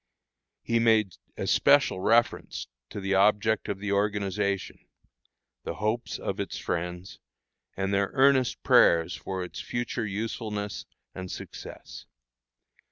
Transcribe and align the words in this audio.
He 0.63 0.79
made 0.79 1.15
especial 1.37 1.99
reference 1.99 2.65
to 2.89 2.99
the 2.99 3.13
object 3.13 3.69
of 3.69 3.77
the 3.77 3.91
organization, 3.91 4.79
the 5.63 5.75
hopes 5.75 6.17
of 6.17 6.39
its 6.39 6.57
friends, 6.57 7.19
and 7.77 7.93
their 7.93 8.09
earnest 8.15 8.63
prayers 8.63 9.15
for 9.15 9.43
its 9.43 9.59
future 9.61 10.07
usefulness 10.07 10.87
and 11.13 11.29
success. 11.29 12.07